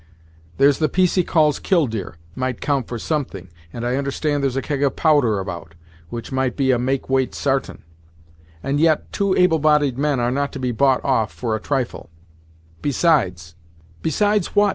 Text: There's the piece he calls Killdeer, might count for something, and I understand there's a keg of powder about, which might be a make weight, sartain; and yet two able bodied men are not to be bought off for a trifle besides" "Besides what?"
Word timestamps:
There's 0.57 0.79
the 0.79 0.89
piece 0.89 1.13
he 1.13 1.23
calls 1.23 1.59
Killdeer, 1.59 2.17
might 2.33 2.59
count 2.59 2.87
for 2.87 2.97
something, 2.97 3.49
and 3.71 3.85
I 3.85 3.97
understand 3.97 4.41
there's 4.41 4.55
a 4.55 4.61
keg 4.63 4.81
of 4.81 4.95
powder 4.95 5.37
about, 5.37 5.75
which 6.09 6.31
might 6.31 6.55
be 6.57 6.71
a 6.71 6.79
make 6.79 7.07
weight, 7.07 7.35
sartain; 7.35 7.83
and 8.63 8.79
yet 8.79 9.13
two 9.13 9.35
able 9.35 9.59
bodied 9.59 9.99
men 9.99 10.19
are 10.19 10.31
not 10.31 10.51
to 10.53 10.59
be 10.59 10.71
bought 10.71 11.05
off 11.05 11.31
for 11.31 11.55
a 11.55 11.59
trifle 11.61 12.09
besides" 12.81 13.53
"Besides 14.01 14.55
what?" 14.55 14.69